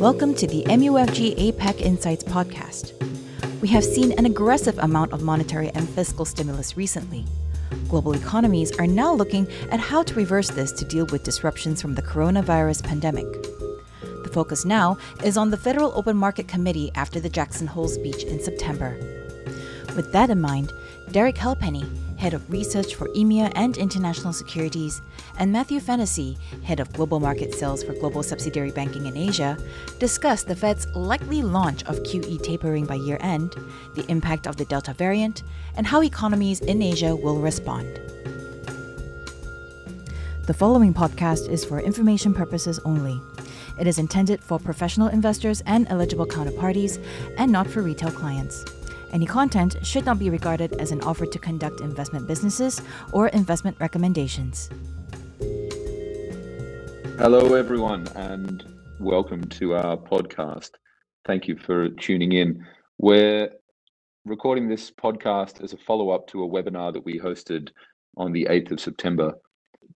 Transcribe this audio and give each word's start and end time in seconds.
Welcome 0.00 0.34
to 0.36 0.46
the 0.46 0.62
MUFG 0.64 1.52
APAC 1.52 1.82
Insights 1.82 2.24
podcast. 2.24 2.94
We 3.60 3.68
have 3.68 3.84
seen 3.84 4.12
an 4.12 4.24
aggressive 4.24 4.78
amount 4.78 5.12
of 5.12 5.20
monetary 5.20 5.68
and 5.74 5.86
fiscal 5.90 6.24
stimulus 6.24 6.74
recently. 6.74 7.26
Global 7.86 8.14
economies 8.14 8.72
are 8.78 8.86
now 8.86 9.12
looking 9.12 9.46
at 9.70 9.78
how 9.78 10.02
to 10.04 10.14
reverse 10.14 10.48
this 10.48 10.72
to 10.72 10.86
deal 10.86 11.04
with 11.12 11.22
disruptions 11.22 11.82
from 11.82 11.96
the 11.96 12.00
coronavirus 12.00 12.82
pandemic. 12.82 13.30
The 14.00 14.30
focus 14.32 14.64
now 14.64 14.96
is 15.22 15.36
on 15.36 15.50
the 15.50 15.58
Federal 15.58 15.92
Open 15.94 16.16
Market 16.16 16.48
Committee 16.48 16.90
after 16.94 17.20
the 17.20 17.28
Jackson 17.28 17.66
Hole 17.66 17.86
speech 17.86 18.24
in 18.24 18.40
September. 18.40 18.96
With 19.96 20.12
that 20.12 20.30
in 20.30 20.40
mind, 20.40 20.72
Derek 21.10 21.36
Halpenny, 21.36 21.84
Head 22.20 22.34
of 22.34 22.50
Research 22.50 22.96
for 22.96 23.08
EMEA 23.08 23.50
and 23.54 23.78
International 23.78 24.34
Securities, 24.34 25.00
and 25.38 25.50
Matthew 25.50 25.80
Fennessy, 25.80 26.36
Head 26.62 26.78
of 26.78 26.92
Global 26.92 27.18
Market 27.18 27.54
Sales 27.54 27.82
for 27.82 27.94
Global 27.94 28.22
Subsidiary 28.22 28.72
Banking 28.72 29.06
in 29.06 29.16
Asia, 29.16 29.56
discuss 29.98 30.42
the 30.42 30.54
Fed's 30.54 30.86
likely 30.94 31.40
launch 31.40 31.82
of 31.84 32.02
QE 32.02 32.42
tapering 32.42 32.84
by 32.84 32.96
year 32.96 33.16
end, 33.22 33.56
the 33.94 34.04
impact 34.10 34.46
of 34.46 34.56
the 34.56 34.66
Delta 34.66 34.92
variant, 34.92 35.44
and 35.76 35.86
how 35.86 36.02
economies 36.02 36.60
in 36.60 36.82
Asia 36.82 37.16
will 37.16 37.38
respond. 37.40 37.98
The 40.44 40.54
following 40.54 40.92
podcast 40.92 41.48
is 41.48 41.64
for 41.64 41.80
information 41.80 42.34
purposes 42.34 42.78
only. 42.84 43.18
It 43.78 43.86
is 43.86 43.98
intended 43.98 44.44
for 44.44 44.58
professional 44.58 45.08
investors 45.08 45.62
and 45.64 45.86
eligible 45.88 46.26
counterparties 46.26 47.02
and 47.38 47.50
not 47.50 47.66
for 47.66 47.80
retail 47.80 48.10
clients. 48.10 48.66
Any 49.12 49.26
content 49.26 49.76
should 49.82 50.06
not 50.06 50.20
be 50.20 50.30
regarded 50.30 50.74
as 50.80 50.92
an 50.92 51.00
offer 51.02 51.26
to 51.26 51.38
conduct 51.38 51.80
investment 51.80 52.28
businesses 52.28 52.80
or 53.12 53.28
investment 53.28 53.76
recommendations. 53.80 54.70
Hello, 57.18 57.54
everyone, 57.54 58.06
and 58.14 58.62
welcome 59.00 59.42
to 59.44 59.74
our 59.74 59.96
podcast. 59.96 60.70
Thank 61.26 61.48
you 61.48 61.56
for 61.56 61.88
tuning 61.88 62.32
in. 62.32 62.64
We're 62.98 63.50
recording 64.24 64.68
this 64.68 64.92
podcast 64.92 65.62
as 65.62 65.72
a 65.72 65.78
follow 65.78 66.10
up 66.10 66.28
to 66.28 66.44
a 66.44 66.48
webinar 66.48 66.92
that 66.92 67.04
we 67.04 67.18
hosted 67.18 67.70
on 68.16 68.32
the 68.32 68.46
8th 68.48 68.70
of 68.72 68.80
September. 68.80 69.34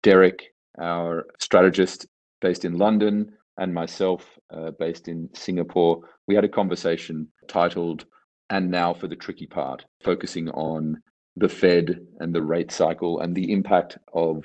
Derek, 0.02 0.54
our 0.80 1.26
strategist 1.38 2.06
based 2.40 2.64
in 2.64 2.78
London, 2.78 3.32
and 3.58 3.72
myself, 3.72 4.26
uh, 4.52 4.72
based 4.72 5.08
in 5.08 5.28
Singapore, 5.34 6.00
we 6.26 6.34
had 6.34 6.44
a 6.44 6.48
conversation 6.48 7.28
titled 7.46 8.04
and 8.50 8.70
now 8.70 8.92
for 8.94 9.08
the 9.08 9.16
tricky 9.16 9.46
part, 9.46 9.84
focusing 10.02 10.48
on 10.50 11.02
the 11.36 11.48
Fed 11.48 12.06
and 12.20 12.34
the 12.34 12.42
rate 12.42 12.70
cycle 12.70 13.20
and 13.20 13.34
the 13.34 13.52
impact 13.52 13.98
of 14.12 14.44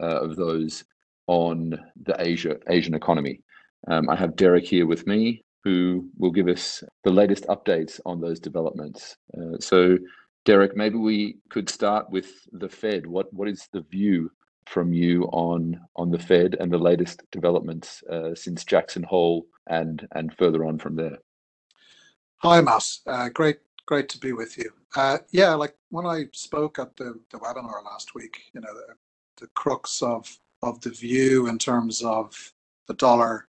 uh, 0.00 0.20
of 0.22 0.36
those 0.36 0.84
on 1.26 1.78
the 2.02 2.16
Asia 2.18 2.56
Asian 2.68 2.94
economy. 2.94 3.40
Um, 3.88 4.08
I 4.08 4.16
have 4.16 4.36
Derek 4.36 4.64
here 4.64 4.86
with 4.86 5.06
me, 5.06 5.44
who 5.62 6.08
will 6.18 6.30
give 6.30 6.48
us 6.48 6.82
the 7.04 7.10
latest 7.10 7.46
updates 7.46 8.00
on 8.04 8.20
those 8.20 8.40
developments. 8.40 9.16
Uh, 9.36 9.58
so, 9.60 9.98
Derek, 10.44 10.76
maybe 10.76 10.96
we 10.96 11.36
could 11.50 11.68
start 11.68 12.10
with 12.10 12.32
the 12.52 12.68
Fed. 12.68 13.06
What 13.06 13.32
what 13.32 13.48
is 13.48 13.68
the 13.72 13.82
view 13.82 14.30
from 14.66 14.92
you 14.92 15.24
on 15.24 15.80
on 15.96 16.10
the 16.10 16.18
Fed 16.18 16.56
and 16.58 16.72
the 16.72 16.78
latest 16.78 17.22
developments 17.30 18.02
uh, 18.10 18.34
since 18.34 18.64
Jackson 18.64 19.02
Hole 19.02 19.46
and 19.68 20.06
and 20.12 20.34
further 20.36 20.64
on 20.64 20.78
from 20.78 20.96
there? 20.96 21.18
Hi, 22.46 22.60
Matt. 22.60 22.98
Uh, 23.06 23.30
great, 23.30 23.56
great 23.86 24.06
to 24.10 24.18
be 24.18 24.34
with 24.34 24.58
you. 24.58 24.70
Uh, 24.94 25.16
yeah, 25.30 25.54
like 25.54 25.74
when 25.88 26.04
I 26.04 26.26
spoke 26.32 26.78
at 26.78 26.94
the, 26.94 27.18
the 27.30 27.38
webinar 27.38 27.82
last 27.82 28.14
week, 28.14 28.42
you 28.52 28.60
know, 28.60 28.74
the, 28.74 28.94
the 29.40 29.46
crux 29.54 30.02
of 30.02 30.38
of 30.62 30.78
the 30.82 30.90
view 30.90 31.46
in 31.46 31.58
terms 31.58 32.02
of 32.02 32.52
the 32.86 32.92
dollar 32.92 33.48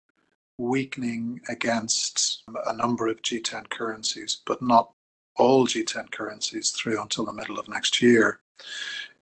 weakening 0.59 1.41
against 1.49 2.43
a 2.67 2.75
number 2.75 3.07
of 3.07 3.23
G10 3.23 3.71
currencies, 3.71 4.43
but 4.45 4.61
not 4.61 4.91
all 5.37 5.69
G10 5.69 6.11
currencies 6.11 6.73
through 6.73 7.01
until 7.01 7.27
the 7.27 7.33
middle 7.33 7.61
of 7.61 7.69
next 7.69 8.03
year, 8.03 8.41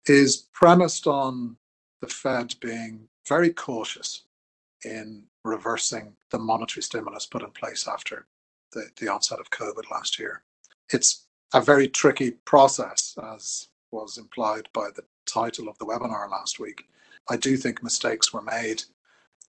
is 0.06 0.48
premised 0.52 1.06
on 1.06 1.56
the 2.00 2.08
Fed 2.08 2.56
being 2.60 3.06
very 3.28 3.52
cautious 3.52 4.24
in 4.84 5.22
reversing 5.44 6.14
the 6.32 6.38
monetary 6.40 6.82
stimulus 6.82 7.26
put 7.26 7.44
in 7.44 7.50
place 7.50 7.86
after 7.86 8.26
the, 8.72 8.88
the 8.98 9.08
onset 9.08 9.40
of 9.40 9.50
COVID 9.50 9.90
last 9.90 10.18
year. 10.18 10.42
It's 10.90 11.26
a 11.54 11.60
very 11.60 11.88
tricky 11.88 12.32
process, 12.32 13.16
as 13.22 13.68
was 13.90 14.18
implied 14.18 14.68
by 14.72 14.88
the 14.94 15.04
title 15.26 15.68
of 15.68 15.78
the 15.78 15.84
webinar 15.84 16.30
last 16.30 16.58
week. 16.58 16.84
I 17.28 17.36
do 17.36 17.56
think 17.56 17.82
mistakes 17.82 18.32
were 18.32 18.42
made 18.42 18.82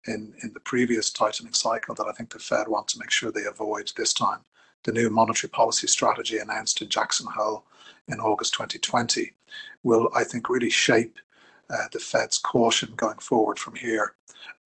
in, 0.08 0.34
in 0.44 0.52
the 0.54 0.60
previous 0.60 1.12
tightening 1.12 1.54
cycle 1.54 1.96
that 1.96 2.08
I 2.08 2.12
think 2.12 2.32
the 2.32 2.40
Fed 2.40 2.68
want 2.68 2.88
to 2.90 3.00
make 3.00 3.12
sure 3.12 3.32
they 3.32 3.46
avoid 3.46 3.92
this 3.96 4.14
time. 4.14 4.40
The 4.84 4.92
new 4.92 5.10
monetary 5.10 5.50
policy 5.50 5.88
strategy 5.88 6.40
announced 6.40 6.82
in 6.82 6.90
Jackson 6.90 7.28
Hole 7.28 7.66
in 8.08 8.20
August 8.20 8.54
2020 8.54 9.32
will, 9.84 10.10
I 10.16 10.24
think, 10.24 10.50
really 10.50 10.72
shape 10.72 11.20
uh, 11.70 11.88
the 11.92 12.00
Fed's 12.00 12.38
caution 12.38 12.94
going 12.96 13.20
forward 13.20 13.60
from 13.60 13.76
here. 13.76 14.16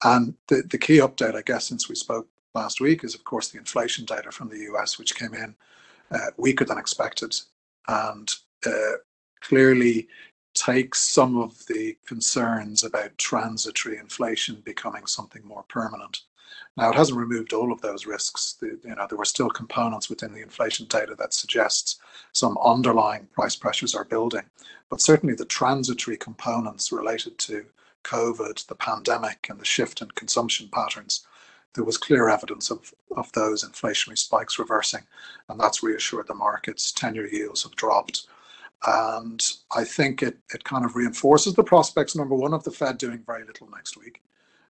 And 0.03 0.35
the, 0.47 0.63
the 0.69 0.77
key 0.77 0.97
update, 0.97 1.35
I 1.35 1.41
guess, 1.41 1.67
since 1.67 1.89
we 1.89 1.95
spoke 1.95 2.27
last 2.55 2.81
week 2.81 3.03
is, 3.03 3.13
of 3.13 3.23
course, 3.23 3.49
the 3.49 3.59
inflation 3.59 4.05
data 4.05 4.31
from 4.31 4.49
the 4.49 4.59
US, 4.73 4.97
which 4.97 5.16
came 5.16 5.33
in 5.33 5.55
uh, 6.11 6.31
weaker 6.38 6.66
than 6.66 6.77
expected 6.77 7.35
and 7.88 8.31
uh, 8.66 8.97
clearly 9.41 10.07
takes 10.55 10.99
some 10.99 11.38
of 11.38 11.66
the 11.67 11.97
concerns 12.07 12.83
about 12.83 13.17
transitory 13.17 13.97
inflation 13.97 14.61
becoming 14.63 15.05
something 15.05 15.45
more 15.45 15.66
permanent. 15.67 16.21
Now, 16.77 16.89
it 16.89 16.95
hasn't 16.95 17.19
removed 17.19 17.53
all 17.53 17.71
of 17.71 17.81
those 17.81 18.05
risks. 18.05 18.53
The, 18.59 18.79
you 18.83 18.95
know, 18.95 19.05
there 19.07 19.17
were 19.17 19.25
still 19.25 19.49
components 19.49 20.09
within 20.09 20.33
the 20.33 20.41
inflation 20.41 20.87
data 20.87 21.16
that 21.16 21.33
suggests 21.33 21.99
some 22.31 22.57
underlying 22.63 23.27
price 23.33 23.55
pressures 23.55 23.93
are 23.93 24.05
building, 24.05 24.43
but 24.89 25.01
certainly 25.01 25.35
the 25.35 25.45
transitory 25.45 26.17
components 26.17 26.91
related 26.91 27.37
to 27.39 27.66
COVID, 28.03 28.66
the 28.67 28.75
pandemic, 28.75 29.47
and 29.49 29.59
the 29.59 29.66
shift 29.66 30.01
in 30.01 30.09
consumption 30.11 30.69
patterns 30.72 31.25
there 31.75 31.84
was 31.84 31.97
clear 31.97 32.30
evidence 32.30 32.72
of, 32.72 32.94
of 33.16 33.31
those 33.34 33.63
inflationary 33.63 34.18
spikes 34.18 34.58
reversing, 34.58 35.03
and 35.50 35.59
that's 35.59 35.84
reassured 35.84 36.28
the 36.28 36.34
markets. 36.34 36.91
10 36.91 37.16
year 37.16 37.28
yields 37.28 37.63
have 37.63 37.75
dropped. 37.75 38.28
And 38.88 39.41
I 39.75 39.84
think 39.84 40.22
it, 40.22 40.38
it 40.53 40.64
kind 40.64 40.85
of 40.85 40.96
reinforces 40.96 41.53
the 41.53 41.64
prospects, 41.64 42.16
number 42.16 42.35
one, 42.35 42.53
of 42.53 42.64
the 42.64 42.72
Fed 42.72 42.97
doing 42.97 43.24
very 43.25 43.46
little 43.46 43.69
next 43.69 43.97
week. 43.97 44.22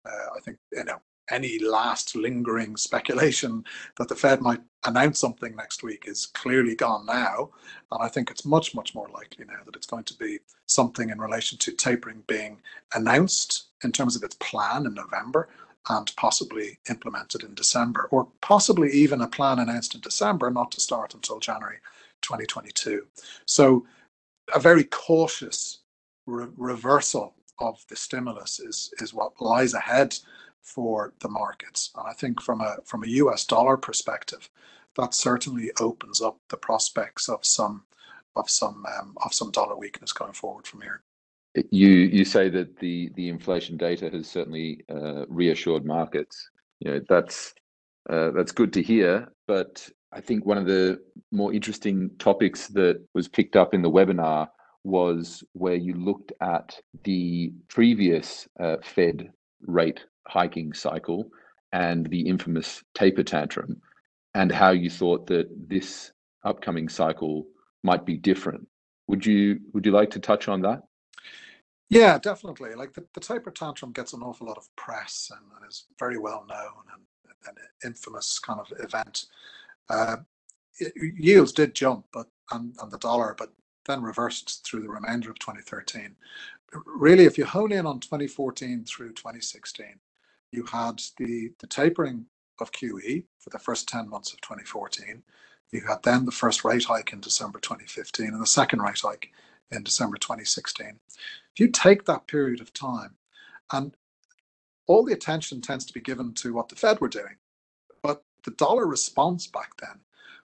Uh, 0.05 0.37
I 0.37 0.41
think, 0.41 0.59
you 0.73 0.85
know, 0.85 1.01
any 1.31 1.59
last 1.59 2.15
lingering 2.17 2.77
speculation 2.77 3.65
that 3.97 4.09
the 4.09 4.15
Fed 4.15 4.43
might 4.43 4.61
announce 4.85 5.19
something 5.21 5.55
next 5.57 5.83
week 5.83 6.05
is 6.07 6.27
clearly 6.27 6.75
gone 6.75 7.07
now. 7.07 7.51
And 7.91 8.03
I 8.03 8.09
think 8.09 8.31
it's 8.31 8.45
much, 8.45 8.75
much 8.75 8.95
more 8.95 9.09
likely 9.15 9.45
now 9.45 9.61
that 9.65 9.77
it's 9.77 9.87
going 9.87 10.05
to 10.05 10.19
be 10.19 10.41
something 10.67 11.11
in 11.11 11.21
relation 11.21 11.59
to 11.59 11.73
tapering 11.73 12.25
being 12.27 12.61
announced 12.95 13.69
in 13.85 13.93
terms 13.93 14.17
of 14.17 14.23
its 14.23 14.37
plan 14.37 14.85
in 14.85 14.95
November 14.95 15.49
and 15.89 16.13
possibly 16.17 16.79
implemented 16.89 17.43
in 17.43 17.55
December, 17.55 18.09
or 18.11 18.29
possibly 18.41 18.91
even 18.93 19.21
a 19.21 19.27
plan 19.27 19.59
announced 19.59 19.95
in 19.95 20.01
December 20.01 20.51
not 20.51 20.71
to 20.73 20.81
start 20.81 21.15
until 21.15 21.41
January 21.41 21.79
2022. 22.23 23.07
So, 23.47 23.87
a 24.55 24.61
very 24.61 24.85
cautious 24.85 25.81
re- 26.27 26.49
reversal 26.57 27.35
of 27.59 27.85
the 27.89 27.97
stimulus 27.97 28.61
is, 28.61 28.93
is 28.99 29.15
what 29.15 29.41
lies 29.41 29.75
ahead 29.75 30.17
for 30.63 31.13
the 31.21 31.29
markets. 31.29 31.91
And 31.97 32.07
I 32.07 32.13
think 32.13 32.41
from 32.41 32.61
a 32.61 32.77
from 32.85 33.05
a 33.05 33.09
US 33.09 33.45
dollar 33.45 33.77
perspective, 33.77 34.49
that 34.97 35.15
certainly 35.15 35.71
opens 35.81 36.21
up 36.21 36.39
the 36.49 36.57
prospects 36.57 37.29
of 37.29 37.45
some 37.45 37.85
of 38.37 38.49
some 38.49 38.87
um, 38.99 39.17
of 39.25 39.35
some 39.35 39.51
dollar 39.51 39.77
weakness 39.77 40.13
going 40.13 40.33
forward 40.33 40.67
from 40.67 40.83
here. 40.83 41.03
You 41.71 41.89
you 41.89 42.25
say 42.25 42.49
that 42.49 42.79
the 42.79 43.11
the 43.15 43.29
inflation 43.29 43.77
data 43.77 44.09
has 44.11 44.27
certainly 44.29 44.85
uh, 44.91 45.27
reassured 45.29 45.85
markets. 45.85 46.49
You 46.81 46.93
know 46.93 47.01
that's 47.09 47.55
uh, 48.09 48.31
that's 48.31 48.53
good 48.53 48.73
to 48.73 48.83
hear. 48.83 49.29
But 49.47 49.87
I 50.13 50.21
think 50.21 50.47
one 50.47 50.57
of 50.57 50.67
the 50.67 51.01
more 51.31 51.53
interesting 51.53 52.11
topics 52.19 52.69
that 52.69 53.05
was 53.15 53.29
picked 53.29 53.57
up 53.57 53.75
in 53.75 53.83
the 53.83 53.91
webinar 53.91 54.49
was 54.85 55.45
where 55.53 55.75
you 55.75 55.95
looked 55.95 56.33
at 56.41 56.81
the 57.05 57.53
previous 57.69 58.49
uh, 58.59 58.77
Fed 58.83 59.31
rate 59.61 60.05
hiking 60.29 60.73
cycle 60.73 61.29
and 61.73 62.07
the 62.09 62.21
infamous 62.21 62.83
taper 62.95 63.23
tantrum, 63.23 63.81
and 64.35 64.51
how 64.51 64.71
you 64.71 64.89
thought 64.89 65.27
that 65.27 65.49
this 65.69 66.13
upcoming 66.45 66.89
cycle 66.89 67.47
might 67.85 68.07
be 68.07 68.17
different. 68.17 68.67
Would 69.09 69.27
you 69.27 69.61
would 69.75 69.85
you 69.85 69.93
like 69.93 70.11
to 70.11 70.21
touch 70.21 70.49
on 70.49 70.63
that? 70.63 70.83
Yeah, 71.93 72.19
definitely. 72.19 72.75
Like 72.77 72.95
the, 72.95 73.07
the 73.15 73.21
taper 73.21 73.53
tantrum 73.53 73.93
gets 73.93 74.15
an 74.15 74.23
awful 74.23 74.49
lot 74.49 74.59
of 74.59 74.75
press 74.77 75.31
and, 75.33 75.47
and 75.57 75.71
is 75.71 75.87
very 76.01 76.19
well 76.19 76.47
known 76.49 76.85
and 76.95 77.59
an 77.59 77.65
infamous 77.87 78.41
kind 78.41 78.61
of 78.61 78.73
event. 78.81 79.27
Uh, 79.91 80.19
it, 80.81 80.93
yields 81.19 81.53
did 81.53 81.75
jump, 81.75 82.07
but 82.13 82.29
and, 82.53 82.75
and 82.83 82.93
the 82.93 82.99
dollar, 82.99 83.35
but 83.39 83.53
then 83.87 84.03
reversed 84.03 84.67
through 84.67 84.83
the 84.83 84.91
remainder 84.91 85.31
of 85.31 85.39
2013. 85.41 86.17
Really, 86.87 87.25
if 87.27 87.39
you 87.39 87.47
hone 87.47 87.73
in 87.73 87.87
on 87.87 88.01
2014 88.01 88.85
through 88.87 89.13
2016, 89.15 89.87
you 90.53 90.65
had 90.67 91.03
the, 91.19 91.51
the 91.61 91.69
tapering 91.69 92.27
of 92.61 92.73
QE 92.73 93.25
for 93.41 93.51
the 93.51 93.61
first 93.61 93.89
10 93.89 94.09
months 94.11 94.33
of 94.35 94.41
2014. 94.43 95.23
You 95.73 95.83
had 95.89 96.03
then 96.05 96.27
the 96.27 96.33
first 96.33 96.65
rate 96.65 96.85
hike 96.85 97.13
in 97.13 97.21
December 97.21 97.61
2015 97.61 98.29
and 98.29 98.43
the 98.43 98.47
second 98.47 98.81
rate 98.83 99.01
hike 99.03 99.31
in 99.73 99.85
December 99.85 100.19
2016. 100.19 100.99
If 101.55 101.61
you 101.61 101.69
take 101.69 102.05
that 102.07 102.27
period 102.27 102.61
of 102.61 102.73
time, 102.73 103.17
and 103.73 103.95
all 104.87 105.05
the 105.05 105.13
attention 105.13 105.61
tends 105.61 105.85
to 105.87 105.93
be 105.93 106.01
given 106.01 106.35
to 106.35 106.53
what 106.55 106.69
the 106.69 106.77
Fed 106.77 107.01
were 107.01 107.09
doing, 107.09 107.37
but 108.03 108.25
the 108.45 108.53
dollar 108.53 108.87
response 108.87 109.47
back 109.47 109.73
then 109.81 110.01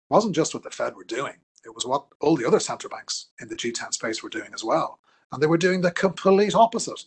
wasn't 0.10 0.36
just 0.36 0.54
what 0.54 0.64
the 0.64 0.72
Fed 0.72 0.96
were 0.96 1.04
doing, 1.04 1.36
it 1.66 1.74
was 1.74 1.86
what 1.86 2.06
all 2.22 2.36
the 2.36 2.48
other 2.48 2.60
central 2.60 2.90
banks 2.90 3.28
in 3.42 3.48
the 3.50 3.56
G10 3.56 3.94
space 3.94 4.24
were 4.24 4.30
doing 4.30 4.52
as 4.54 4.64
well. 4.64 5.00
And 5.32 5.42
they 5.42 5.48
were 5.48 5.58
doing 5.58 5.82
the 5.82 5.92
complete 5.92 6.56
opposite. 6.56 7.06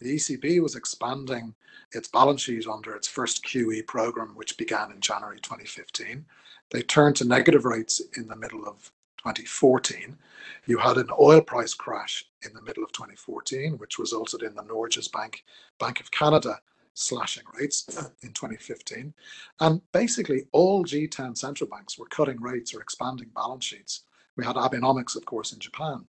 The 0.00 0.16
ECB 0.16 0.60
was 0.62 0.76
expanding 0.76 1.54
its 1.92 2.08
balance 2.08 2.42
sheet 2.42 2.66
under 2.66 2.94
its 2.94 3.08
first 3.08 3.44
QE 3.44 3.86
program, 3.86 4.34
which 4.34 4.58
began 4.58 4.90
in 4.90 5.00
January 5.00 5.38
2015. 5.40 6.24
They 6.70 6.82
turned 6.82 7.16
to 7.16 7.24
negative 7.24 7.64
rates 7.64 8.02
in 8.16 8.28
the 8.28 8.36
middle 8.36 8.66
of 8.66 8.90
2014. 9.18 10.18
You 10.66 10.78
had 10.78 10.98
an 10.98 11.08
oil 11.18 11.40
price 11.40 11.74
crash 11.74 12.26
in 12.44 12.54
the 12.54 12.62
middle 12.62 12.84
of 12.84 12.92
2014, 12.92 13.78
which 13.78 13.98
resulted 13.98 14.42
in 14.42 14.54
the 14.54 14.62
Norges 14.62 15.10
Bank, 15.10 15.44
Bank 15.78 16.00
of 16.00 16.10
Canada 16.10 16.60
slashing 16.94 17.44
rates 17.58 17.86
in 18.22 18.32
2015. 18.32 19.12
And 19.60 19.80
basically, 19.92 20.46
all 20.52 20.84
G10 20.84 21.36
central 21.36 21.68
banks 21.68 21.98
were 21.98 22.06
cutting 22.06 22.40
rates 22.40 22.74
or 22.74 22.80
expanding 22.80 23.30
balance 23.34 23.64
sheets. 23.64 24.02
We 24.36 24.44
had 24.44 24.56
Abenomics, 24.56 25.16
of 25.16 25.24
course, 25.24 25.52
in 25.52 25.58
Japan. 25.58 26.06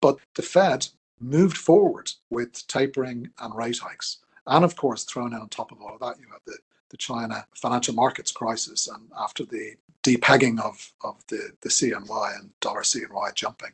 But 0.00 0.18
the 0.34 0.42
Fed 0.42 0.88
moved 1.20 1.56
forward 1.56 2.10
with 2.30 2.66
tapering 2.66 3.30
and 3.38 3.54
rate 3.54 3.78
hikes. 3.78 4.18
And 4.46 4.64
of 4.64 4.74
course, 4.76 5.04
thrown 5.04 5.34
in 5.34 5.40
on 5.40 5.48
top 5.48 5.70
of 5.70 5.80
all 5.80 5.94
of 5.94 6.00
that, 6.00 6.18
you 6.18 6.26
had 6.30 6.40
the, 6.46 6.58
the 6.90 6.96
China 6.96 7.46
financial 7.54 7.94
markets 7.94 8.32
crisis 8.32 8.88
and 8.88 9.08
after 9.18 9.44
the 9.44 9.74
depegging 10.02 10.60
of, 10.60 10.92
of 11.02 11.16
the, 11.28 11.50
the 11.62 11.68
CNY 11.68 12.38
and 12.38 12.50
dollar 12.60 12.82
CNY 12.82 13.34
jumping. 13.34 13.72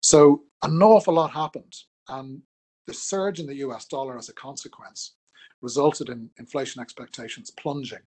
So 0.00 0.42
an 0.62 0.82
awful 0.82 1.14
lot 1.14 1.30
happened. 1.30 1.76
And 2.08 2.42
the 2.86 2.94
surge 2.94 3.40
in 3.40 3.46
the 3.46 3.56
US 3.56 3.84
dollar 3.86 4.16
as 4.16 4.28
a 4.28 4.34
consequence 4.34 5.12
resulted 5.60 6.08
in 6.08 6.30
inflation 6.38 6.80
expectations 6.80 7.50
plunging. 7.50 8.02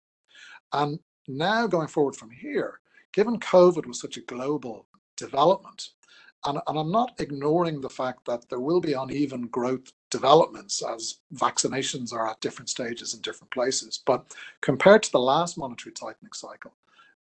And 0.72 0.98
now 1.26 1.66
going 1.66 1.88
forward 1.88 2.16
from 2.16 2.30
here, 2.30 2.80
given 3.12 3.38
COVID 3.40 3.86
was 3.86 4.00
such 4.00 4.16
a 4.16 4.22
global 4.22 4.86
development, 5.16 5.90
and, 6.44 6.58
and 6.66 6.78
I'm 6.78 6.92
not 6.92 7.14
ignoring 7.18 7.80
the 7.80 7.90
fact 7.90 8.24
that 8.26 8.48
there 8.48 8.60
will 8.60 8.80
be 8.80 8.92
uneven 8.92 9.48
growth 9.48 9.92
developments 10.10 10.82
as 10.82 11.18
vaccinations 11.34 12.12
are 12.12 12.28
at 12.28 12.40
different 12.40 12.68
stages 12.68 13.14
in 13.14 13.20
different 13.20 13.50
places. 13.50 14.00
But 14.04 14.34
compared 14.60 15.02
to 15.04 15.12
the 15.12 15.20
last 15.20 15.58
monetary 15.58 15.92
tightening 15.92 16.32
cycle, 16.32 16.72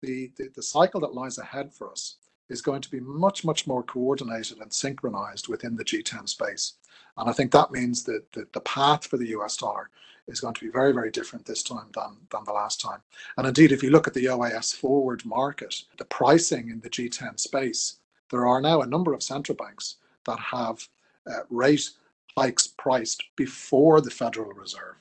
the, 0.02 0.30
the, 0.36 0.50
the 0.54 0.62
cycle 0.62 1.00
that 1.00 1.14
lies 1.14 1.38
ahead 1.38 1.72
for 1.72 1.90
us 1.90 2.16
is 2.48 2.62
going 2.62 2.80
to 2.82 2.90
be 2.90 3.00
much, 3.00 3.44
much 3.44 3.66
more 3.66 3.82
coordinated 3.82 4.60
and 4.60 4.72
synchronized 4.72 5.48
within 5.48 5.76
the 5.76 5.84
G10 5.84 6.28
space. 6.28 6.74
And 7.16 7.28
I 7.28 7.32
think 7.32 7.52
that 7.52 7.70
means 7.70 8.02
that 8.04 8.32
the, 8.32 8.46
the 8.52 8.60
path 8.60 9.06
for 9.06 9.18
the 9.18 9.28
US 9.38 9.56
dollar 9.56 9.90
is 10.26 10.40
going 10.40 10.54
to 10.54 10.64
be 10.64 10.70
very, 10.70 10.92
very 10.92 11.10
different 11.10 11.44
this 11.44 11.62
time 11.62 11.88
than, 11.94 12.16
than 12.30 12.44
the 12.44 12.52
last 12.52 12.80
time. 12.80 13.00
And 13.36 13.46
indeed, 13.46 13.72
if 13.72 13.82
you 13.82 13.90
look 13.90 14.06
at 14.06 14.14
the 14.14 14.26
OIS 14.26 14.74
forward 14.74 15.24
market, 15.26 15.82
the 15.98 16.04
pricing 16.06 16.70
in 16.70 16.80
the 16.80 16.90
G10 16.90 17.38
space 17.38 17.96
there 18.30 18.46
are 18.46 18.60
now 18.60 18.80
a 18.80 18.86
number 18.86 19.12
of 19.12 19.22
central 19.22 19.56
banks 19.56 19.96
that 20.24 20.38
have 20.38 20.88
uh, 21.26 21.40
rate 21.50 21.90
hikes 22.36 22.66
priced 22.66 23.22
before 23.36 24.00
the 24.00 24.10
Federal 24.10 24.52
Reserve. 24.52 24.96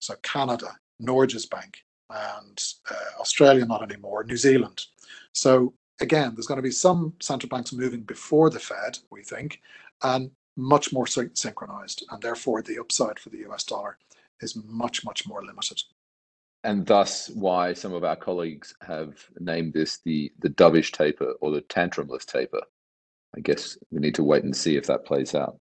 So 0.00 0.14
Canada, 0.22 0.76
Norges 1.02 1.48
Bank, 1.48 1.78
and 2.10 2.62
uh, 2.90 3.20
Australia 3.20 3.64
not 3.64 3.82
anymore, 3.82 4.24
New 4.24 4.36
Zealand. 4.36 4.84
So 5.32 5.74
again, 6.00 6.32
there's 6.34 6.46
going 6.46 6.58
to 6.58 6.62
be 6.62 6.70
some 6.70 7.14
central 7.20 7.48
banks 7.48 7.72
moving 7.72 8.02
before 8.02 8.50
the 8.50 8.60
Fed, 8.60 8.98
we 9.10 9.22
think, 9.22 9.60
and 10.02 10.30
much 10.56 10.92
more 10.92 11.06
synchronized, 11.06 12.04
and 12.10 12.22
therefore 12.22 12.62
the 12.62 12.78
upside 12.78 13.18
for 13.18 13.30
the 13.30 13.44
US 13.48 13.64
dollar 13.64 13.98
is 14.40 14.56
much, 14.56 15.04
much 15.04 15.26
more 15.26 15.44
limited. 15.44 15.82
And 16.62 16.86
thus, 16.86 17.28
why 17.30 17.74
some 17.74 17.92
of 17.92 18.04
our 18.04 18.16
colleagues 18.16 18.74
have 18.80 19.26
named 19.38 19.74
this 19.74 19.98
the 20.04 20.32
the 20.38 20.48
dovish 20.48 20.92
taper 20.92 21.32
or 21.40 21.50
the 21.50 21.60
tantrumless 21.62 22.24
taper. 22.24 22.62
I 23.36 23.40
guess 23.40 23.76
we 23.90 24.00
need 24.00 24.14
to 24.14 24.24
wait 24.24 24.44
and 24.44 24.56
see 24.56 24.76
if 24.76 24.86
that 24.86 25.04
plays 25.04 25.34
out. 25.34 25.58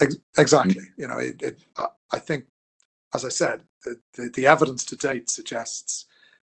Exactly. 0.00 0.82
You 0.96 1.08
know, 1.08 1.18
it, 1.18 1.40
it, 1.42 1.64
I 2.12 2.18
think, 2.18 2.44
as 3.14 3.24
I 3.24 3.28
said, 3.28 3.62
the, 3.84 4.00
the, 4.14 4.30
the, 4.34 4.46
evidence 4.46 4.84
to 4.86 4.96
date 4.96 5.30
suggests 5.30 6.06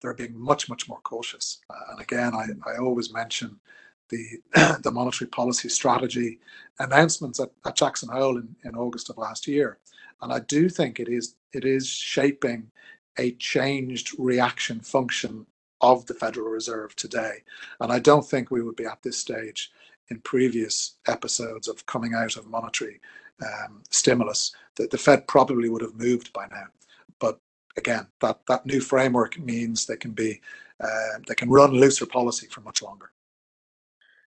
they're 0.01 0.13
being 0.13 0.37
much, 0.37 0.69
much 0.69 0.89
more 0.89 0.99
cautious. 1.01 1.59
Uh, 1.69 1.91
and 1.91 2.01
again, 2.01 2.33
I, 2.33 2.47
I 2.67 2.77
always 2.77 3.13
mention 3.13 3.59
the 4.09 4.25
the 4.81 4.91
monetary 4.91 5.29
policy 5.29 5.69
strategy 5.69 6.39
announcements 6.79 7.39
at, 7.39 7.51
at 7.65 7.75
Jackson 7.75 8.09
Hole 8.09 8.37
in, 8.37 8.55
in 8.63 8.75
August 8.75 9.09
of 9.09 9.17
last 9.17 9.47
year. 9.47 9.77
And 10.21 10.33
I 10.33 10.39
do 10.39 10.69
think 10.69 10.99
it 10.99 11.09
is 11.09 11.35
it 11.53 11.65
is 11.65 11.87
shaping 11.87 12.71
a 13.19 13.31
changed 13.33 14.17
reaction 14.19 14.79
function 14.79 15.45
of 15.81 16.05
the 16.05 16.13
Federal 16.13 16.49
Reserve 16.49 16.95
today. 16.95 17.43
And 17.79 17.91
I 17.91 17.99
don't 17.99 18.27
think 18.27 18.49
we 18.49 18.61
would 18.61 18.75
be 18.75 18.85
at 18.85 19.01
this 19.03 19.17
stage 19.17 19.71
in 20.09 20.19
previous 20.21 20.95
episodes 21.07 21.67
of 21.67 21.85
coming 21.85 22.13
out 22.13 22.37
of 22.37 22.47
monetary 22.47 22.99
um, 23.41 23.83
stimulus, 23.89 24.53
that 24.75 24.91
the 24.91 24.97
Fed 24.97 25.27
probably 25.27 25.69
would 25.69 25.81
have 25.81 25.95
moved 25.95 26.33
by 26.33 26.47
now. 26.51 26.65
But 27.19 27.39
again, 27.77 28.07
that, 28.21 28.39
that 28.47 28.65
new 28.65 28.81
framework 28.81 29.39
means 29.39 29.85
they 29.85 29.97
can 29.97 30.11
be 30.11 30.41
uh, 30.79 31.17
they 31.27 31.33
can 31.33 31.49
run 31.49 31.71
looser 31.71 32.05
policy 32.05 32.47
for 32.47 32.61
much 32.61 32.83
longer. 32.83 33.11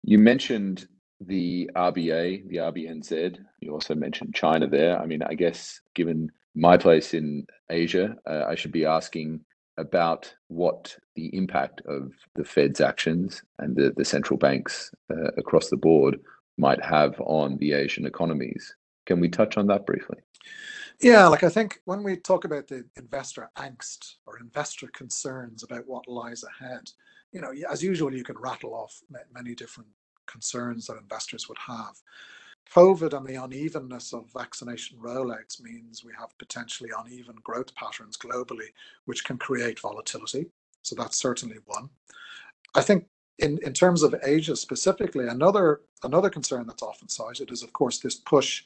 You 0.04 0.20
mentioned 0.20 0.88
the 1.22 1.70
RBA, 1.76 2.50
the 2.50 2.58
RBNZ. 2.58 3.38
You 3.62 3.72
also 3.72 3.96
mentioned 3.96 4.36
China 4.36 4.68
there. 4.68 5.00
I 5.00 5.06
mean, 5.06 5.24
I 5.24 5.36
guess 5.36 5.80
given 5.96 6.30
my 6.56 6.78
place 6.78 7.14
in 7.14 7.48
Asia, 7.70 8.16
uh, 8.30 8.44
I 8.48 8.56
should 8.56 8.74
be 8.74 8.86
asking 8.86 9.40
about 9.78 10.34
what 10.50 10.96
the 11.16 11.36
impact 11.36 11.82
of 11.88 12.12
the 12.36 12.44
Fed's 12.44 12.82
actions 12.82 13.42
and 13.60 13.76
the, 13.76 13.94
the 13.96 14.06
central 14.06 14.38
banks 14.38 14.92
uh, 15.12 15.32
across 15.38 15.70
the 15.70 15.78
board 15.78 16.20
might 16.58 16.84
have 16.84 17.20
on 17.22 17.58
the 17.58 17.74
Asian 17.74 18.06
economies. 18.06 18.76
Can 19.06 19.20
we 19.20 19.30
touch 19.30 19.58
on 19.58 19.68
that 19.68 19.86
briefly? 19.86 20.18
Yeah, 21.02 21.28
like 21.28 21.44
I 21.44 21.50
think 21.50 21.82
when 21.86 22.04
we 22.04 22.16
talk 22.18 22.46
about 22.46 22.68
the 22.68 22.86
investor 22.96 23.50
angst 23.58 24.16
or 24.26 24.40
investor 24.40 24.88
concerns 24.88 25.64
about 25.64 25.88
what 25.88 26.08
lies 26.08 26.44
ahead, 26.44 26.90
you 27.32 27.42
know, 27.42 27.52
as 27.70 27.84
usual, 27.84 28.14
you 28.14 28.24
can 28.24 28.38
rattle 28.38 28.74
off 28.74 29.02
many 29.34 29.56
different 29.56 29.90
concerns 30.28 30.86
that 30.86 30.98
investors 30.98 31.50
would 31.50 31.58
have. 31.58 31.96
COVID 32.74 33.16
and 33.16 33.26
the 33.28 33.36
unevenness 33.36 34.14
of 34.14 34.32
vaccination 34.32 34.98
rollouts 34.98 35.62
means 35.62 36.04
we 36.04 36.14
have 36.18 36.38
potentially 36.38 36.92
uneven 36.98 37.36
growth 37.44 37.74
patterns 37.76 38.18
globally, 38.18 38.68
which 39.06 39.26
can 39.26 39.38
create 39.38 39.80
volatility. 39.80 40.46
So 40.82 40.96
that's 40.96 41.18
certainly 41.18 41.58
one. 41.66 41.90
I 42.76 42.82
think 42.82 43.06
in, 43.40 43.60
in 43.64 43.74
terms 43.74 44.04
of 44.04 44.16
Asia 44.24 44.56
specifically, 44.56 45.28
another 45.28 45.82
another 46.04 46.30
concern 46.30 46.68
that's 46.68 46.84
often 46.84 47.10
cited 47.10 47.52
is, 47.52 47.64
of 47.64 47.74
course, 47.74 48.00
this 48.00 48.16
push 48.16 48.64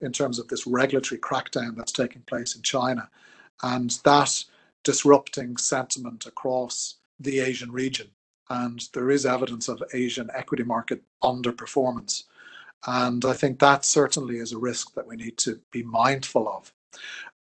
in 0.00 0.12
terms 0.12 0.38
of 0.38 0.48
this 0.48 0.66
regulatory 0.66 1.20
crackdown 1.20 1.76
that's 1.76 1.92
taking 1.92 2.22
place 2.22 2.56
in 2.56 2.62
China, 2.62 3.08
and 3.62 3.98
that 4.04 4.44
disrupting 4.82 5.56
sentiment 5.56 6.26
across 6.26 6.96
the 7.18 7.40
Asian 7.40 7.70
region. 7.70 8.08
And 8.48 8.88
there 8.94 9.10
is 9.10 9.24
evidence 9.24 9.68
of 9.68 9.82
Asian 9.94 10.28
equity 10.34 10.64
market 10.64 11.02
underperformance. 11.22 12.24
And 12.86 13.24
I 13.24 13.34
think 13.34 13.58
that 13.58 13.84
certainly 13.84 14.38
is 14.38 14.52
a 14.52 14.58
risk 14.58 14.94
that 14.94 15.06
we 15.06 15.16
need 15.16 15.36
to 15.38 15.60
be 15.70 15.82
mindful 15.82 16.48
of. 16.48 16.72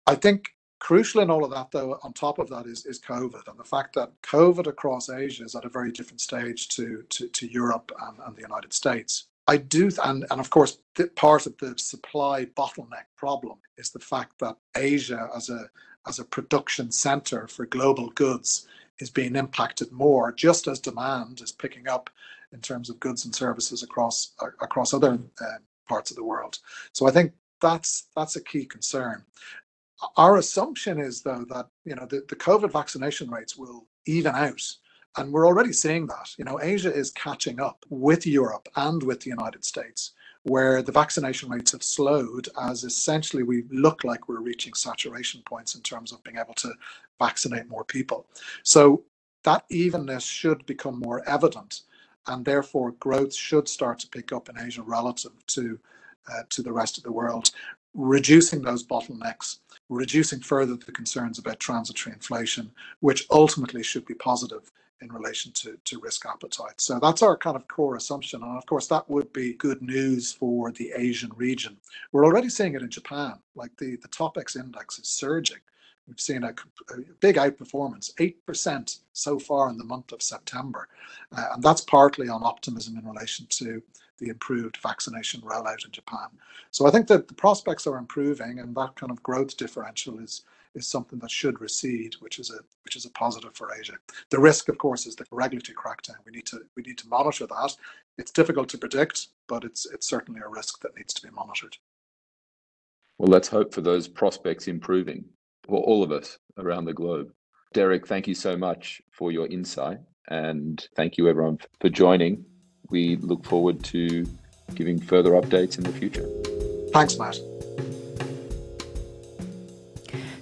I 0.07 0.15
think 0.15 0.56
crucial 0.78 1.23
in 1.23 1.30
all 1.30 1.45
of 1.45 1.50
that, 1.50 1.71
though, 1.71 1.99
on 2.02 2.12
top 2.12 2.38
of 2.38 2.49
that 2.50 2.66
is, 2.66 2.87
is 2.87 3.00
COVID 3.00 3.49
and 3.49 3.59
the 3.59 3.64
fact 3.64 3.95
that 3.95 4.12
COVID 4.23 4.66
across 4.66 5.09
Asia 5.09 5.45
is 5.45 5.54
at 5.54 5.64
a 5.64 5.71
very 5.71 5.92
different 5.92 6.21
stage 6.21 6.68
to, 6.71 7.04
to, 7.11 7.28
to 7.28 7.47
Europe 7.50 7.92
and, 8.02 8.18
and 8.25 8.37
the 8.37 8.42
United 8.42 8.73
States. 8.73 9.26
I 9.49 9.59
do, 9.59 9.90
and, 10.04 10.26
and 10.30 10.40
of 10.40 10.50
course, 10.50 10.78
part 11.14 11.47
of 11.47 11.56
the 11.59 11.75
supply 11.78 12.47
bottleneck 12.47 13.06
problem 13.16 13.59
is 13.78 13.90
the 13.90 14.00
fact 14.00 14.38
that 14.40 14.56
Asia, 14.76 15.30
as 15.37 15.50
a 15.50 15.71
as 16.09 16.18
a 16.21 16.25
production 16.25 16.92
center 16.92 17.49
for 17.49 17.66
global 17.66 18.11
goods, 18.11 18.66
is 19.00 19.11
being 19.11 19.35
impacted 19.37 19.90
more, 19.90 20.33
just 20.33 20.68
as 20.68 20.78
demand 20.78 21.40
is 21.40 21.52
picking 21.52 21.88
up 21.88 22.11
in 22.52 22.61
terms 22.61 22.88
of 22.88 23.00
goods 23.00 23.25
and 23.25 23.35
services 23.35 23.83
across 23.83 24.33
across 24.61 24.92
other 24.92 25.18
uh, 25.40 25.59
parts 25.88 26.11
of 26.11 26.16
the 26.16 26.25
world. 26.25 26.59
So 26.92 27.06
I 27.06 27.11
think 27.12 27.33
that's 27.61 28.09
that's 28.16 28.37
a 28.37 28.42
key 28.42 28.64
concern. 28.64 29.25
Our 30.17 30.37
assumption 30.37 30.99
is 30.99 31.23
though 31.23 31.45
that 31.49 31.69
you 31.85 31.95
know 31.95 32.07
the, 32.07 32.25
the 32.29 32.37
COVID 32.37 32.73
vaccination 32.73 33.31
rates 33.31 33.57
will 33.57 33.87
even 34.07 34.35
out. 34.35 34.62
And 35.19 35.33
we're 35.33 35.47
already 35.47 35.73
seeing 35.73 36.07
that. 36.09 36.35
You 36.37 36.45
know, 36.45 36.61
Asia 36.61 36.93
is 36.93 37.11
catching 37.11 37.59
up 37.59 37.87
with 37.88 38.26
Europe 38.26 38.69
and 38.76 39.03
with 39.03 39.21
the 39.21 39.31
United 39.31 39.65
States 39.65 40.12
where 40.47 40.81
the 40.81 40.93
vaccination 40.93 41.49
rates 41.49 41.73
have 41.73 41.83
slowed 41.83 42.49
as 42.62 42.85
essentially 42.85 43.43
we 43.43 43.65
look 43.71 44.05
like 44.05 44.29
we're 44.29 44.41
reaching 44.41 44.73
saturation 44.75 45.43
points 45.45 45.75
in 45.75 45.81
terms 45.83 46.12
of 46.12 46.23
being 46.23 46.37
able 46.38 46.55
to 46.55 46.73
vaccinate 47.19 47.69
more 47.69 47.85
people. 47.85 48.26
So 48.62 49.03
that 49.43 49.65
evenness 49.71 50.25
should 50.25 50.65
become 50.67 51.00
more 51.00 51.29
evident 51.29 51.83
and 52.29 52.45
therefore 52.45 52.93
growth 52.93 53.35
should 53.35 53.69
start 53.69 53.99
to 54.00 54.09
pick 54.09 54.31
up 54.33 54.49
in 54.49 54.59
Asia 54.59 54.83
relative 54.83 55.33
to 55.49 55.81
uh, 56.29 56.43
to 56.50 56.61
the 56.61 56.73
rest 56.73 56.99
of 56.99 57.05
the 57.05 57.12
world, 57.12 57.53
reducing 57.97 58.62
those 58.62 58.85
bottlenecks, 58.87 59.59
reducing 59.88 60.41
further 60.41 60.76
the 60.76 60.93
concerns 60.93 61.38
about 61.38 61.59
transitory 61.59 62.15
inflation, 62.15 62.71
which 63.00 63.26
ultimately 63.31 63.83
should 63.83 64.05
be 64.05 64.15
positive 64.15 64.71
in 65.00 65.12
relation 65.12 65.53
to, 65.53 65.79
to 65.85 66.00
risk 66.00 66.25
appetite. 66.26 66.81
So 66.81 66.99
that's 67.00 67.23
our 67.23 67.37
kind 67.37 67.57
of 67.57 67.69
core 67.69 67.97
assumption. 67.97 68.43
And 68.43 68.57
of 68.57 68.67
course, 68.67 68.87
that 68.88 69.09
would 69.11 69.33
be 69.33 69.55
good 69.55 69.83
news 69.83 70.33
for 70.33 70.71
the 70.73 70.93
Asian 70.97 71.31
region. 71.37 71.76
We're 72.12 72.25
already 72.25 72.49
seeing 72.49 72.75
it 72.75 72.83
in 72.83 72.91
Japan, 72.91 73.35
like 73.55 73.76
the, 73.79 73.97
the 73.97 74.09
TOPIX 74.09 74.57
index 74.57 74.99
is 74.99 75.09
surging. 75.09 75.59
We've 76.07 76.21
seen 76.21 76.45
a, 76.45 76.55
a 76.91 76.99
big 77.21 77.37
outperformance, 77.37 78.15
8% 78.15 79.00
so 79.12 79.38
far 79.38 79.69
in 79.69 79.76
the 79.76 79.85
month 79.85 80.12
of 80.12 80.23
September. 80.23 80.88
Uh, 81.37 81.47
and 81.55 81.62
that's 81.62 81.81
partly 81.81 82.29
on 82.29 82.45
optimism 82.45 82.97
in 82.97 83.07
relation 83.07 83.47
to 83.50 83.83
the 84.19 84.29
improved 84.29 84.79
vaccination 84.79 85.41
rollout 85.43 85.85
in 85.85 85.91
Japan. 85.91 86.29
So 86.71 86.87
I 86.87 86.91
think 86.91 87.07
that 87.09 87.29
the 87.29 87.35
prospects 87.35 87.87
are 87.87 87.99
improving 87.99 88.59
and 88.59 88.75
that 88.77 88.97
kind 88.97 89.11
of 89.11 89.23
growth 89.23 89.57
differential 89.57 90.19
is 90.19 90.43
is 90.77 90.87
something 90.87 91.19
that 91.21 91.31
should 91.31 91.61
recede, 91.61 92.15
which 92.21 92.39
is 92.39 92.51
a 92.51 92.59
which 92.85 92.97
is 92.97 93.07
a 93.07 93.11
positive 93.11 93.55
for 93.55 93.75
Asia. 93.75 93.95
The 94.31 94.39
risk, 94.39 94.69
of 94.69 94.79
course, 94.79 95.07
is 95.07 95.17
the 95.17 95.25
regulatory 95.31 95.75
crackdown. 95.75 96.17
We 96.25 96.33
need 96.33 96.47
to 96.47 96.61
we 96.77 96.83
need 96.83 96.99
to 96.99 97.09
monitor 97.09 97.47
that. 97.47 97.77
It's 98.19 98.31
difficult 98.31 98.69
to 98.71 98.79
predict, 98.79 99.29
but 99.49 99.65
it's 99.65 99.87
it's 99.87 100.07
certainly 100.07 100.41
a 100.45 100.49
risk 100.49 100.81
that 100.83 100.97
needs 100.97 101.15
to 101.15 101.27
be 101.27 101.33
monitored. 101.33 101.77
Well, 103.19 103.31
let's 103.31 103.49
hope 103.49 103.73
for 103.73 103.81
those 103.81 104.07
prospects 104.07 104.69
improving 104.69 105.25
for 105.67 105.81
all 105.83 106.03
of 106.03 106.13
us 106.13 106.39
around 106.59 106.85
the 106.85 106.93
globe. 106.93 107.33
Derek, 107.73 108.07
thank 108.07 108.29
you 108.29 108.35
so 108.35 108.57
much 108.57 109.01
for 109.11 109.33
your 109.33 109.47
insight, 109.47 109.99
and 110.29 110.87
thank 110.95 111.17
you 111.17 111.29
everyone 111.29 111.59
for 111.81 111.89
joining. 111.89 112.45
We 112.90 113.16
look 113.16 113.45
forward 113.45 113.83
to 113.85 114.26
giving 114.75 115.00
further 115.00 115.33
updates 115.33 115.78
in 115.78 115.85
the 115.85 115.93
future. 115.93 116.28
Thanks, 116.93 117.19
Matt. 117.19 117.38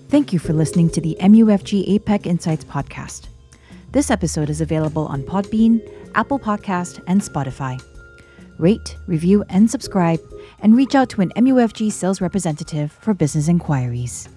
Thank 0.08 0.32
you 0.32 0.38
for 0.38 0.52
listening 0.52 0.90
to 0.90 1.00
the 1.00 1.16
MUFG 1.20 1.98
APAC 1.98 2.26
Insights 2.26 2.64
podcast. 2.64 3.26
This 3.90 4.10
episode 4.10 4.50
is 4.50 4.60
available 4.60 5.06
on 5.06 5.22
Podbean, 5.22 5.80
Apple 6.14 6.38
Podcast, 6.38 7.02
and 7.06 7.20
Spotify. 7.20 7.80
Rate, 8.58 8.96
review, 9.06 9.44
and 9.48 9.68
subscribe, 9.68 10.20
and 10.60 10.76
reach 10.76 10.94
out 10.94 11.08
to 11.10 11.20
an 11.20 11.32
MUFG 11.36 11.90
sales 11.90 12.20
representative 12.20 12.92
for 12.92 13.14
business 13.14 13.48
inquiries. 13.48 14.28